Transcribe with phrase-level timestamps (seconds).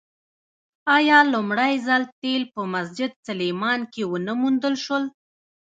[0.97, 5.03] آیا لومړی ځل تیل په مسجد سلیمان کې ونه موندل شول؟